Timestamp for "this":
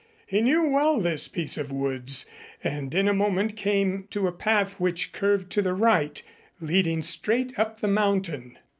0.99-1.27